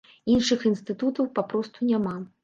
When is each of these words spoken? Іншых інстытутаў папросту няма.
Іншых 0.35 0.63
інстытутаў 0.69 1.27
папросту 1.35 1.79
няма. 1.91 2.15